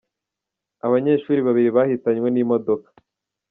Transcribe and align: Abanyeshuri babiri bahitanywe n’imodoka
Abanyeshuri 0.85 1.39
babiri 1.47 1.69
bahitanywe 1.77 2.27
n’imodoka 2.31 2.87